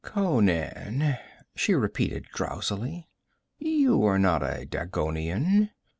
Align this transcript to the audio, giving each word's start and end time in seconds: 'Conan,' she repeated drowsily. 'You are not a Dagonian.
'Conan,' 0.03 1.19
she 1.55 1.75
repeated 1.75 2.23
drowsily. 2.33 3.07
'You 3.59 4.03
are 4.05 4.17
not 4.17 4.41
a 4.41 4.65
Dagonian. 4.65 5.69